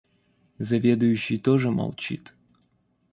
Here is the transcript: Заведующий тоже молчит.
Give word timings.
Заведующий 0.57 1.37
тоже 1.37 1.69
молчит. 1.69 2.33